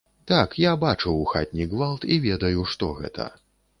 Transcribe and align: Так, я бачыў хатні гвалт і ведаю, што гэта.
Так, 0.29 0.55
я 0.61 0.71
бачыў 0.83 1.19
хатні 1.33 1.67
гвалт 1.75 2.07
і 2.17 2.21
ведаю, 2.27 2.67
што 2.73 2.91
гэта. 3.03 3.33